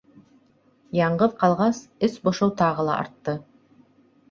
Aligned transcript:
Яңғыҙ 0.99 1.35
ҡалғас, 1.43 1.83
эс 2.09 2.17
бошоу 2.25 2.51
тағы 2.65 2.89
ла 2.91 2.99
артты. 3.05 3.39